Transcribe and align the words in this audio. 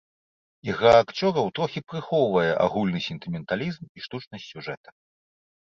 Ігра 0.71 0.93
акцёраў 1.01 1.51
трохі 1.59 1.83
прыхоўвае 1.93 2.49
агульны 2.65 2.99
сентыменталізм 3.09 3.83
і 3.97 4.07
штучнасць 4.07 4.49
сюжэта. 4.57 4.89